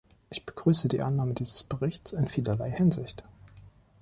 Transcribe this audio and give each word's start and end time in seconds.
Ich 0.31 0.47
begrüße 0.47 0.87
die 0.87 1.03
Annahme 1.03 1.35
dieses 1.35 1.61
Berichts 1.63 2.11
in 2.13 2.27
vielerlei 2.27 2.71
Hinsicht. 2.71 3.23